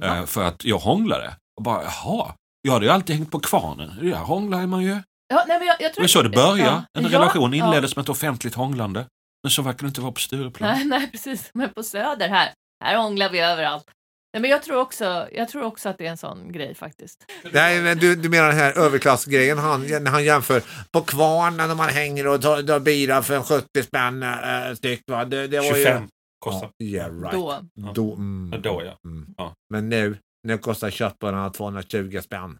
[0.00, 0.06] Va?
[0.18, 1.34] eh, För att jag hånglade.
[1.56, 2.32] Och bara, jaha.
[2.66, 3.90] Jag hade ju alltid hängt på kvarnen.
[4.00, 4.94] Där hånglar man ju.
[4.94, 6.70] Det Ja, nej, men jag, jag tror var så det började.
[6.70, 6.84] Ja.
[6.98, 7.66] En Ja, relation ja.
[7.66, 9.06] inleddes med ett offentligt hånglande.
[9.42, 10.70] Men så verkar det inte vara på Stureplan.
[10.70, 11.50] Nej, nej, precis.
[11.54, 12.48] Men på Söder här,
[12.84, 13.84] här hånglar vi överallt.
[14.32, 17.24] Nej, men jag tror, också, jag tror också att det är en sån grej faktiskt.
[17.52, 21.74] Nej, men du, du menar den här överklassgrejen han, när han jämför på kvarnen när
[21.74, 25.02] man hänger och tar, tar bira för en 70 spänn äh, styck.
[25.06, 25.24] Va?
[25.24, 26.08] Det, det var 25 ju...
[26.38, 26.70] kostar.
[26.76, 27.32] Ja, yeah, right.
[27.32, 27.60] Då.
[27.94, 29.08] Då, mm, Ja, då, ja.
[29.10, 29.26] Mm.
[29.36, 29.54] Ja.
[29.70, 32.58] Men nu, nu kostar köttbullarna 220 spänn.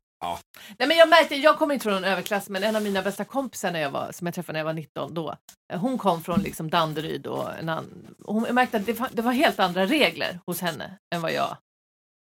[0.78, 3.24] Nej, men jag märkte, jag kommer inte från någon överklass, men en av mina bästa
[3.24, 5.36] kompisar när jag var, som jag träffade när jag var 19 då,
[5.72, 9.22] hon kom från liksom Danderyd och en annan, och hon jag märkte att det, det
[9.22, 11.56] var helt andra regler hos henne än vad jag,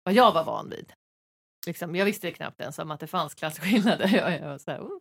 [0.04, 0.94] vad jag var van vid.
[1.68, 4.08] Liksom, jag visste knappt ens om att det fanns klasskillnader.
[4.16, 5.00] Jag, jag var så här, oh.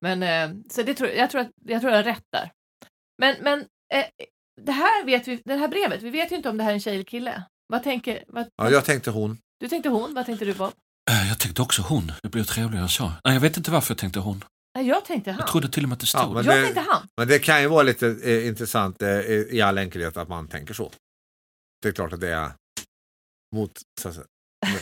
[0.00, 2.50] Men eh, så det tror, jag, tror att, jag tror jag har rätt där.
[3.18, 3.60] Men, men
[3.94, 4.04] eh,
[4.60, 6.74] det här vet vi, det här brevet, vi vet ju inte om det här är
[6.74, 7.42] en tjej eller kille.
[7.66, 9.38] Vad tänker, vad, Ja, jag tänkte hon.
[9.62, 10.64] Du tänkte hon, vad tänkte du på?
[11.10, 12.12] Eh, Jag tänkte också hon.
[12.22, 13.04] Det blir trevligare så.
[13.24, 14.44] Nej, jag vet inte varför jag tänkte hon.
[14.74, 15.38] Nej, jag tänkte han.
[15.40, 16.20] Jag trodde till och med att det stod.
[16.20, 17.08] Ja, men jag det- tänkte han.
[17.16, 20.74] Men det kan ju vara lite eh, intressant eh, i all enkelhet att man tänker
[20.74, 20.92] så.
[21.82, 22.50] Det är klart att det är
[23.56, 24.26] mot så att säga,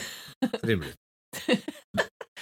[0.62, 0.94] rimligt.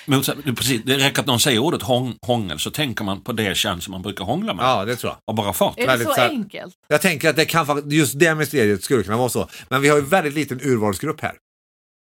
[0.06, 3.32] Men, så- precis, det räcker att någon säger ordet hång, hångel så tänker man på
[3.32, 4.64] det kön som man brukar hångla med.
[4.64, 5.18] Ja, det tror jag.
[5.26, 5.78] Och bara fart.
[5.78, 6.74] Är det Väldigt så så enkelt?
[6.88, 9.48] Jag tänker att det kan fakt- just det mysteriet skulle kunna vara så.
[9.68, 11.36] Men vi har ju väldigt liten urvalsgrupp här.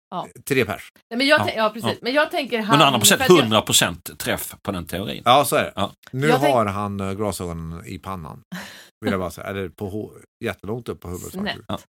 [0.09, 0.27] Ja.
[0.45, 0.89] Tre pers.
[1.09, 1.89] Nej, men jag, Ja, ja, precis.
[1.91, 1.95] ja.
[2.01, 2.79] Men jag tänker han...
[2.91, 5.21] Men procent, för att jag- 100 procent träff på den teorin.
[5.25, 5.73] Ja, så är det.
[5.75, 5.93] Ja.
[6.11, 8.41] Nu Jag tänk- har han eh, glasögonen i pannan.
[9.05, 9.47] Vill jag bara säga.
[9.47, 11.31] Eller på ho- jättelångt upp på huvudet.
[11.31, 11.55] Snett.
[11.67, 11.87] faktiskt.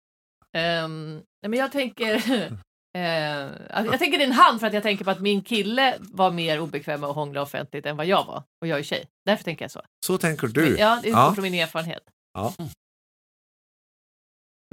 [0.57, 2.15] Ehm, nej, men jag tänker...
[3.69, 5.97] Alltså, jag tänker det är en han för att jag tänker på att min kille
[5.99, 8.43] var mer obekväm med att hångla offentligt än vad jag var.
[8.61, 9.05] Och jag är tjej.
[9.25, 9.81] Därför tänker jag så.
[10.05, 10.77] Så tänker du.
[10.77, 11.33] Ja, det är Ja.
[11.35, 12.03] från min erfarenhet.
[12.33, 12.53] Ja.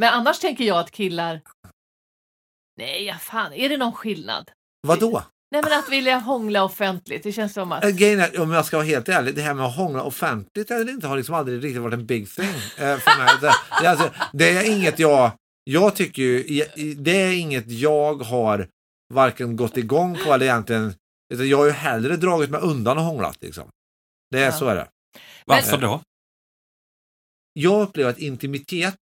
[0.00, 1.40] Men annars tänker jag att killar...
[2.78, 4.50] Nej, ja, fan, är det någon skillnad?
[4.86, 5.22] Vadå?
[5.50, 7.84] Nej, men att vilja hångla offentligt, det känns som att...
[7.96, 10.92] Grejen är, om jag ska vara helt ärlig, det här med att hångla offentligt eller
[10.92, 12.44] inte har liksom aldrig riktigt varit en big thing
[12.78, 13.28] eh, för mig.
[13.40, 15.30] Det, det, är alltså, det är inget jag,
[15.64, 16.42] jag tycker ju,
[16.94, 18.68] det är inget jag har
[19.14, 20.94] varken gått igång på eller egentligen,
[21.34, 23.68] utan jag har ju hellre dragit mig undan och hånglat liksom.
[24.30, 24.52] Det är Ja.
[24.52, 24.88] så är det.
[25.46, 26.00] Varför då?
[27.52, 28.98] Jag upplever att intimitet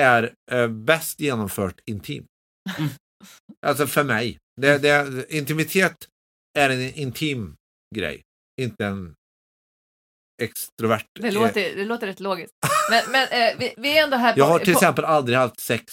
[0.00, 2.26] är eh, bäst genomfört intimt.
[2.78, 2.90] Mm.
[3.64, 4.38] Alltså för mig.
[4.60, 6.08] Det, det, intimitet
[6.58, 7.56] är en intim
[7.94, 8.22] grej,
[8.60, 9.14] inte en
[10.42, 11.06] extrovert.
[11.20, 12.52] Det låter, det låter rätt logiskt.
[12.90, 14.38] Men, men eh, vi, vi är ändå här på...
[14.38, 15.84] Jag har till på, exempel aldrig haft sex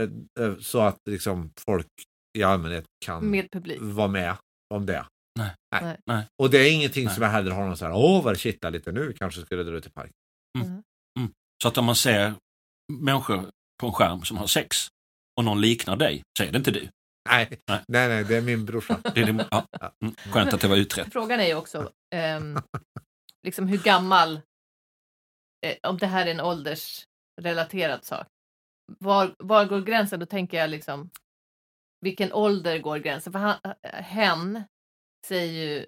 [0.00, 1.86] eh, eh, så att liksom folk
[2.38, 3.48] i allmänhet kan Med
[3.80, 4.36] vara med
[4.74, 5.06] om det.
[5.38, 5.50] Nej.
[5.72, 5.96] Nej.
[6.06, 6.26] Nej.
[6.42, 7.14] Och det är ingenting Nej.
[7.14, 9.62] som jag heller har någon så här, åh vad det kittlar lite nu, kanske skulle
[9.62, 10.10] dra ut i park.
[11.62, 12.34] Så att om man ser
[12.92, 14.76] människor på en skärm som har sex
[15.36, 16.88] och någon liknar dig, så är det inte du.
[17.30, 17.80] Nej, Nej.
[17.88, 19.00] nej, nej, det är min brorsa.
[19.14, 19.66] Det är din, ja.
[20.02, 21.12] mm, skönt att det var utrett.
[21.12, 22.58] Frågan är ju också ehm,
[23.42, 24.40] liksom hur gammal,
[25.66, 28.26] eh, om det här är en åldersrelaterad sak.
[28.98, 30.20] Var, var går gränsen?
[30.20, 31.10] Då tänker jag liksom,
[32.00, 33.32] vilken ålder går gränsen?
[33.32, 34.62] För han, hen
[35.26, 35.86] säger ju,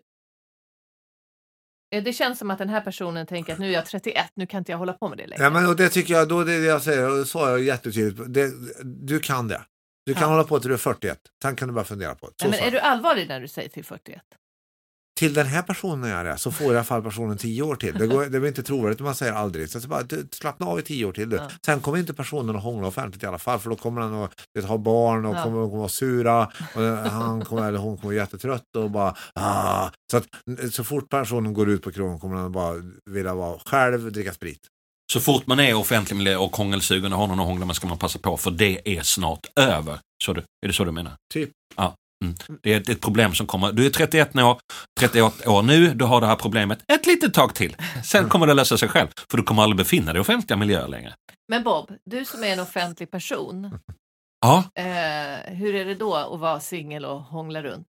[1.94, 4.46] eh, det känns som att den här personen tänker att nu är jag 31, nu
[4.46, 5.44] kan inte jag hålla på med det längre.
[5.44, 7.50] Ja, men, och det tycker jag, då det är det jag säger, och det sa
[7.50, 8.52] jag jättetydligt, det,
[8.84, 9.64] du kan det.
[10.10, 10.28] Du kan Ja.
[10.28, 12.32] hålla på till du är 41, sen kan du bara fundera på det.
[12.42, 14.22] Så Nej, men är du allvarlig när du säger till 41?
[15.18, 17.94] Till den här personen är det, så får i alla fall personen 10 år till.
[17.98, 19.70] Det, går, det blir inte trovärdigt om man säger aldrig.
[19.70, 21.36] Så att bara, du, slappna av i 10 år till du.
[21.36, 21.48] Ja.
[21.66, 24.32] Sen kommer inte personen att hångla offentligt i alla fall, för då kommer han att
[24.54, 25.42] vet, ha barn och Ja.
[25.44, 26.50] kommer, kommer vara sura.
[26.74, 29.90] Och han kommer, eller hon kommer vara jättetrött och bara ah.
[30.10, 30.26] Så att
[30.72, 32.74] så fort personen går ut på krogen kommer han bara
[33.10, 34.60] vilja vara själv, dricka sprit.
[35.12, 37.76] Så fort man är i offentlig miljö och hångelsugen och har någon att hångla med
[37.76, 39.98] ska man passa på för det är snart över.
[40.24, 41.12] Så du, är det så du menar?
[41.34, 41.50] Typ.
[41.76, 41.94] Ja.
[42.24, 42.36] Mm.
[42.62, 43.72] Det är ett, ett problem som kommer.
[43.72, 44.58] Du är 31 år,
[45.00, 47.76] 38 år nu, du har det här problemet ett litet tag till.
[48.04, 50.88] Sen kommer det lösa sig själv, för du kommer aldrig befinna dig i offentliga miljöer
[50.88, 51.14] längre.
[51.48, 53.78] Men Bob, du som är en offentlig person,
[54.46, 57.86] Ja, eh, hur är det då att vara singel och hångla runt?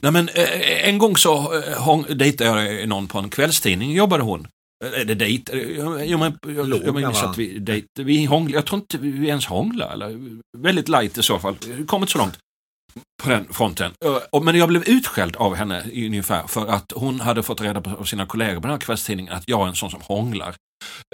[0.00, 4.22] Nej, men, eh, en gång så eh, hång- dejtade jag någon på en kvällstidning, jobbade
[4.22, 4.46] hon.
[4.84, 5.52] Eh, Det dejt,
[6.06, 9.28] jo, men, jag, Låg jag minns att vi, dejt, vi hånglade, jag tror inte vi
[9.28, 11.56] ens hånglade, eller väldigt light i så fall,
[11.86, 12.38] kommit så långt
[13.22, 13.92] på den fronten.
[14.42, 18.04] Men jag blev utskälld av henne ungefär för att hon hade fått reda på av
[18.04, 20.54] sina kollegor på den här kvällstidningen att jag är en sån som hånglar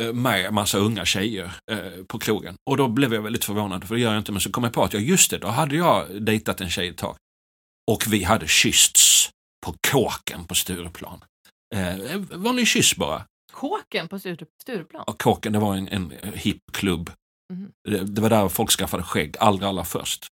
[0.02, 2.54] eh, med massa unga tjejer eh, på krogen.
[2.70, 4.72] Och då blev jag väldigt förvånad, för det gör jag inte, men så kom jag
[4.72, 7.16] på att ja, just det, då hade jag dejtat en tjej ett tag.
[7.90, 9.30] Och vi hade kyssts
[9.66, 11.24] på kåken på Stureplan.
[11.74, 13.24] Eh, vanlig kyss bara.
[13.52, 15.04] Kåken på Sture- Stureplan?
[15.06, 17.10] Och kåken, det var en, en hipp klubb.
[17.52, 17.70] Mhm.
[17.88, 20.26] Det, det var där folk skaffade skägg allra, allra först.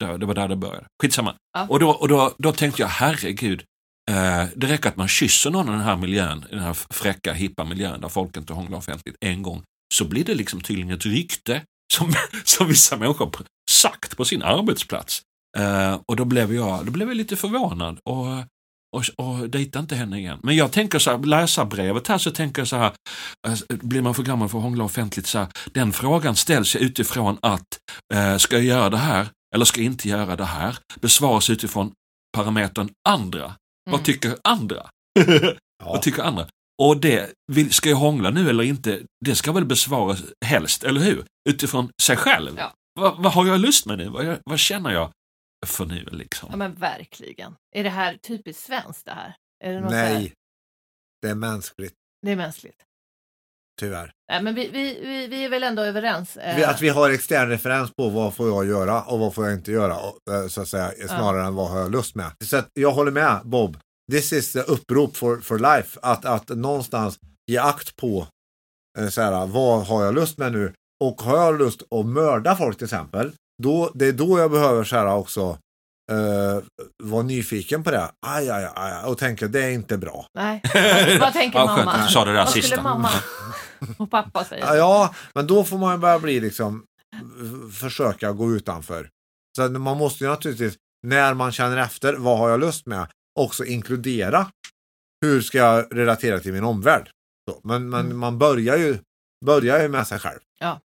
[0.00, 0.86] Det, det var där det började.
[1.02, 1.34] Skitsamma.
[1.52, 1.66] Ja.
[1.68, 3.64] Och, då, och då, då tänkte jag, herregud,
[4.10, 7.32] eh, det räcker att man kysser någon i den här miljön, i den här fräcka,
[7.32, 9.62] hippa miljön där folk inte hånglar offentligt en gång,
[9.94, 11.62] så blir det liksom tydligen ett rykte
[11.94, 12.12] som,
[12.44, 13.30] som vissa människor
[13.70, 15.22] sagt på sin arbetsplats.
[15.58, 18.26] Eh, och då blev, jag, då blev jag lite förvånad och,
[18.96, 20.38] och, och dejtade inte henne igen.
[20.42, 22.92] Men jag tänker så här, läsarbrevet här så tänker jag så här,
[23.48, 27.38] eh, blir man för gammal för att hångla offentligt så här, den frågan ställs utifrån
[27.42, 27.66] att
[28.14, 30.76] eh, ska jag göra det här eller ska jag inte göra det här?
[31.00, 31.92] Besvaras utifrån
[32.36, 33.54] parametern andra.
[33.90, 34.04] Vad Mm.
[34.04, 34.82] tycker andra?
[35.84, 35.88] Ja.
[35.92, 36.46] Vad tycker andra?
[36.82, 37.30] Och det,
[37.70, 39.00] ska jag hångla nu eller inte?
[39.24, 41.24] Det ska väl besvaras helst, eller hur?
[41.48, 42.50] Utifrån sig själv.
[42.56, 42.72] Ja.
[43.00, 44.08] Vad, vad har jag lust med nu?
[44.08, 45.10] Vad, vad känner jag
[45.66, 46.48] för nu liksom?
[46.50, 47.54] Ja men verkligen.
[47.76, 49.34] Är det här typiskt svenskt det här?
[49.64, 50.32] Är det så här- Nej,
[51.22, 52.82] det är mänskligt, Det är mänskligt.
[53.80, 54.12] tyvärr.
[54.30, 56.36] Nej men vi, vi, vi, vi är väl ändå överens.
[56.36, 59.54] eh, att vi har extern referens på vad får jag göra och vad får jag
[59.54, 59.94] inte göra,
[60.30, 62.30] eh, så att säga, snarare än vad har jag lust med.
[62.44, 63.76] Så att jag håller med Bob.
[64.12, 65.98] This is the upprop for, for life.
[66.02, 68.26] Att, att någonstans ge akt på
[68.98, 70.74] eh, så här, vad har jag lust med nu?
[71.04, 74.84] Och har jag lust att mörda folk till exempel, då, det är då jag behöver
[74.84, 75.58] så här också
[76.12, 76.62] eh,
[77.02, 78.10] vara nyfiken på det.
[78.26, 80.26] Aj, aj, aj, och tänka det är inte bra.
[80.34, 80.60] Nej,
[81.20, 82.06] vad, tänker Ja, skönt mamma?
[82.06, 82.68] du sa det där vad sista.
[82.68, 83.10] skulle mamma
[83.98, 84.76] och pappa säga?
[84.76, 86.84] Ja, men då får man ju börja bli liksom
[87.80, 89.08] försöka gå utanför.
[89.56, 93.06] Så man måste ju naturligtvis, när man känner efter, vad har jag lust med,
[93.40, 94.46] också inkludera
[95.24, 97.10] hur ska jag relatera till min omvärld.
[97.50, 98.18] Så, men men Mm.
[98.18, 98.98] man börjar ju,
[99.44, 100.38] börjar ju med sig själv.
[100.60, 100.80] Ja.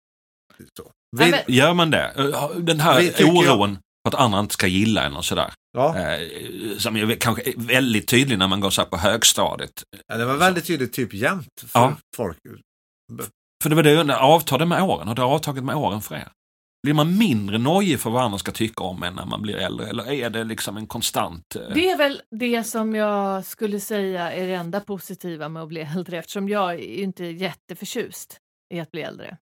[0.78, 0.92] Så.
[1.14, 2.12] Nej, Vill, men- Gör man det?
[2.18, 5.26] Eh, Den här Vi tycker jag- oron För att andra inte ska gilla en och
[5.26, 5.54] sådär.
[5.78, 9.84] Ja, Eh, som är kanske är väldigt tydlig när man går så här på högstadiet.
[10.08, 11.96] ja, det var väldigt tydligt typ jämt för Ja.
[12.16, 12.38] folk.
[13.64, 16.16] För det var det, det avtade med åren och det har avtagit med åren för
[16.16, 16.28] er.
[16.84, 19.88] Blir man mindre nojig för vad andra ska tycka om en när man blir äldre?
[19.88, 21.56] Eller är det liksom en konstant...
[21.56, 25.70] eh, Det är väl det som jag skulle säga är det enda positiva med att
[25.70, 28.38] bli äldre eftersom jag är inte jätteförtjust
[28.74, 29.38] i att bli äldre.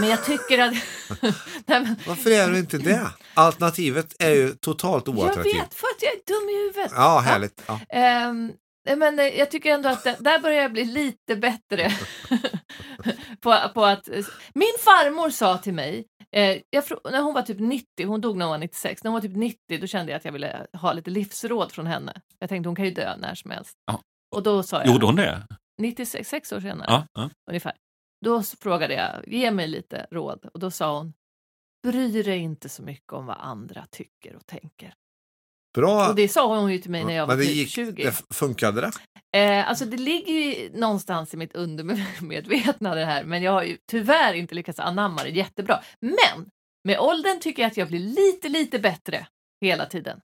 [0.00, 0.72] Men jag tycker att...
[1.66, 3.10] Nej, men, Varför är du inte det?
[3.34, 5.54] Alternativet är ju totalt jag oattraktivt.
[5.54, 6.92] vet, för att jag är dum i huvudet.
[6.94, 7.62] Ja, härligt.
[7.66, 7.80] Ja.
[8.86, 11.90] Nej, men eh, jag tycker ändå att det, där börjar jag bli lite bättre.
[13.40, 14.08] på, på att,
[14.54, 16.04] min farmor sa till mig,
[16.36, 19.14] eh, jag, när hon var typ 90, hon dog när hon var 96, när hon
[19.14, 22.20] var typ 90 då kände jag att jag ville ha lite livsråd från henne.
[22.38, 23.72] Jag tänkte hon kan ju dö när som helst.
[23.86, 24.00] Ja.
[24.36, 25.46] Och då sa jag, Gjorde hon det?
[25.80, 27.30] 96 sex år senare Ja, ja.
[27.50, 27.72] ungefär.
[28.24, 30.46] Då frågade jag, ge mig lite råd.
[30.54, 31.12] Och då sa hon,
[31.82, 34.94] bry dig inte så mycket om vad andra tycker och tänker.
[35.74, 36.08] Bra.
[36.08, 38.04] Och det sa hon ju till mig när jag var Men det typ gick, 20.
[38.04, 38.90] det funkade det?
[39.38, 43.78] Eh, alltså det ligger ju någonstans i mitt undermedvetna det här, men jag har ju
[43.90, 45.80] tyvärr inte lyckats anamma det jättebra.
[46.00, 46.48] Men
[46.84, 49.26] med åldern tycker jag att jag blir lite, lite bättre
[49.60, 50.20] hela tiden.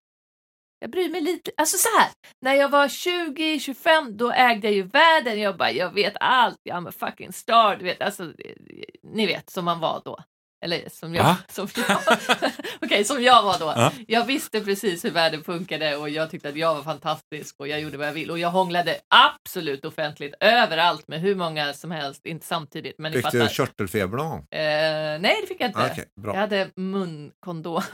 [0.82, 1.50] Jag bryr mig lite.
[1.56, 2.08] Alltså så här,
[2.40, 5.40] när jag var 20-25 då ägde jag ju världen.
[5.40, 7.76] Jag bara, jag vet allt, I'm a fucking star.
[7.76, 8.54] Du vet, alltså, eh,
[9.02, 10.18] ni vet som man var då.
[10.64, 11.98] Eller som jag, som jag,
[12.82, 13.72] Okej, som jag var då.
[13.76, 13.92] Ja.
[14.08, 17.80] Jag visste precis hur världen funkade och jag tyckte att jag var fantastisk och jag
[17.80, 18.32] gjorde vad jag ville.
[18.32, 22.98] Och jag hånglade absolut offentligt överallt med hur många som helst, inte samtidigt.
[22.98, 24.38] Men Fick du körtelfeber någon?
[24.38, 25.88] Eh, nej, det fick jag inte.
[25.92, 26.36] Okej, Jag bra.
[26.36, 27.82] hade munkondom.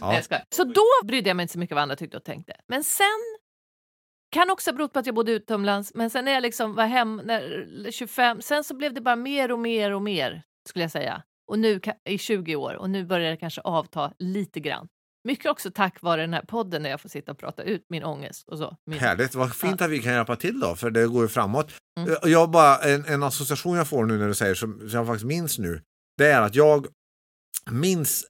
[0.00, 0.14] Nej, Ja.
[0.14, 0.44] jag skojar.
[0.54, 2.52] Så då brydde jag mig inte så mycket vad andra tyckte och tänkte.
[2.68, 3.06] Men sen
[4.32, 5.94] kan också ha berott på att jag bodde utomlands.
[5.94, 9.52] Men sen när jag liksom var hem när 25, sen så blev det bara mer
[9.52, 11.22] och mer och mer skulle jag säga.
[11.50, 14.88] Och nu i 20 år och nu börjar det kanske avta lite grann.
[15.24, 18.04] Mycket också tack vare den här podden när jag får sitta och prata ut min
[18.04, 18.76] ångest och så.
[18.86, 18.98] Min...
[18.98, 21.72] Härligt, vad fint att vi kan hjälpa till då, för det går ju framåt.
[22.00, 22.10] Mm.
[22.12, 25.06] Eh, Jag bara, en, en association jag får nu när du säger, som, som jag
[25.06, 25.82] faktiskt minns nu,
[26.18, 26.86] det är att jag
[27.70, 28.24] minns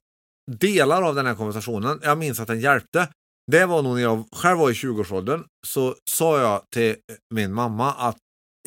[0.51, 1.99] delar av den här konversationen.
[2.03, 3.07] Jag minns att den hjälpte.
[3.51, 6.95] Det var nog när jag själv var i 20-årsåldern, så sa jag till
[7.33, 8.17] min mamma att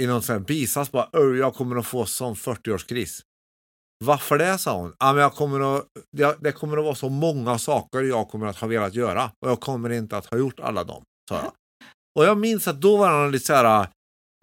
[0.02, 1.08] i någon sån här bisats bara,
[1.38, 3.22] jag kommer att få sån 40-årskris.
[4.04, 4.94] Varför det, sa hon.
[4.98, 5.86] Ja, men jag kommer att,
[6.40, 9.60] det, kommer att vara så många saker jag kommer att ha velat göra och jag
[9.60, 11.52] kommer inte att ha gjort alla dem, sa jag.
[12.18, 13.88] Och jag minns att då var det någon lite så här äh,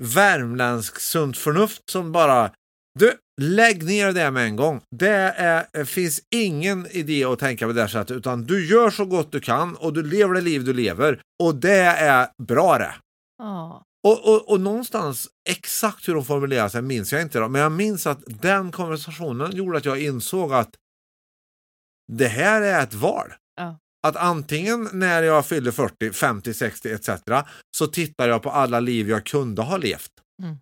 [0.03, 2.51] värmländsk sunt förnuft som bara
[2.99, 4.81] du, lägg ner det med en gång.
[4.95, 9.31] Det är, finns ingen idé att tänka på det sättet utan du gör så gott
[9.31, 12.95] du kan och du lever det liv du lever och det är bra det.
[13.37, 13.83] Ja.
[14.03, 17.71] Och, och, och någonstans exakt hur de formulerade sig minns jag inte då, men jag
[17.71, 20.75] minns att den konversationen gjorde att jag insåg att
[22.11, 23.33] det här är ett val.
[23.55, 23.77] Ja.
[24.07, 27.09] Att antingen när jag fyller 40, 50, 60 etc.
[27.77, 30.11] så tittar jag på alla liv jag kunde ha levt.
[30.43, 30.57] Mm.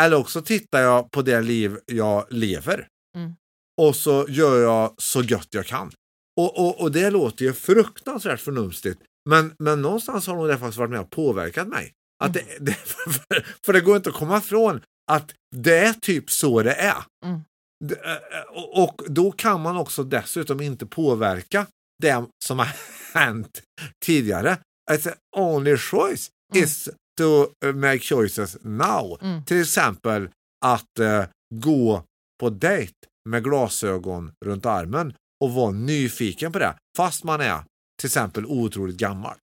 [0.00, 2.88] Eller också tittar jag på det liv jag lever.
[3.16, 3.32] Mm.
[3.80, 5.92] Och så gör jag så gött jag kan.
[6.40, 9.00] Och, och, och det låter ju fruktansvärt förnumstigt.
[9.28, 11.92] Men, men någonstans har nog det faktiskt varit med och påverkat mig.
[12.24, 14.80] Att det, det, för, för det går inte att komma ifrån
[15.12, 17.04] att det är typ så det är.
[17.24, 17.40] Mm.
[17.84, 21.66] Det, eh, och, då kan man också dessutom inte påverka
[22.02, 22.68] det som har
[23.14, 23.62] hänt
[24.04, 24.58] tidigare.
[24.90, 26.64] Alltså, only choice Mm.
[26.64, 29.18] is to make choices now.
[29.22, 29.44] Mm.
[29.44, 30.28] Till exempel
[30.64, 31.24] att eh,
[31.54, 32.02] gå
[32.40, 32.94] på dejt
[33.28, 36.74] med glasögon runt armen och vara nyfiken på det.
[36.96, 37.64] Fast man är
[38.00, 39.36] till exempel otroligt gammal.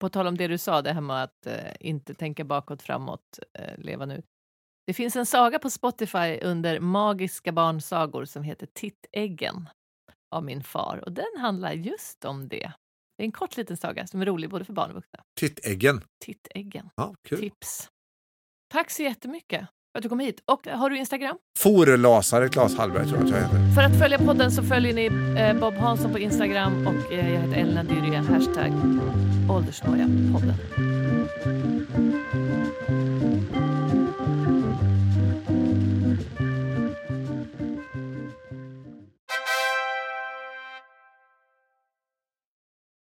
[0.00, 3.38] På tal om det du sa, det här med att eh, inte tänka bakåt, framåt,
[3.58, 4.22] eh, leva nu.
[4.86, 9.68] Det finns en saga på Spotify under magiska barnsagor som heter Tittäggen
[10.30, 12.72] av min far och den handlar just om det.
[13.22, 15.20] Det är en kort liten saga som är rolig både för barn och vuxna.
[15.40, 16.00] Tittäggen.
[16.24, 16.90] Tittäggen.
[16.96, 17.38] Ja, kul.
[17.38, 17.88] Tips.
[18.72, 19.60] Tack så jättemycket
[19.92, 20.42] för att du kom hit.
[20.44, 21.36] Och har du Instagram?
[21.58, 23.74] Forlasare Claes Hallberg tror jag att jag heter.
[23.74, 25.06] För att följa podden så följer ni
[25.40, 28.72] eh, Bob Hansson på Instagram och eh, jag heter Elna Dyrje, hashtag
[29.48, 30.54] åldersnoja-podden.